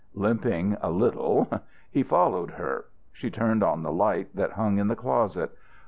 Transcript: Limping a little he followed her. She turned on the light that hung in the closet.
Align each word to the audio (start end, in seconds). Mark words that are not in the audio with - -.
Limping 0.15 0.77
a 0.81 0.89
little 0.89 1.47
he 1.91 2.01
followed 2.01 2.49
her. 2.49 2.85
She 3.13 3.29
turned 3.29 3.61
on 3.61 3.83
the 3.83 3.91
light 3.93 4.35
that 4.35 4.53
hung 4.53 4.79
in 4.79 4.87
the 4.87 4.95
closet. 4.95 5.55